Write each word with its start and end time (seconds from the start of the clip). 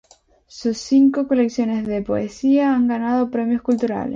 Sus 0.47 0.79
cinco 0.79 1.27
colecciones 1.27 1.85
de 1.85 2.01
poesía 2.01 2.73
han 2.73 2.87
ganado 2.87 3.29
premios 3.29 3.61
culturales. 3.61 4.09